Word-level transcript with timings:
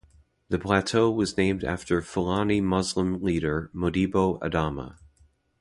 The 0.49 0.57
plateau 0.57 1.11
was 1.11 1.37
named 1.37 1.63
after 1.63 2.01
Fulani 2.01 2.59
Muslim 2.59 3.21
leader 3.21 3.69
Modibo 3.71 4.39
Adama. 4.39 4.97